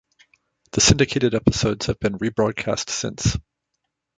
The 0.71 0.81
syndicated 0.81 1.35
episodes 1.35 1.85
have 1.85 1.99
been 1.99 2.17
rebroadcast 2.17 2.89
since. 2.89 3.37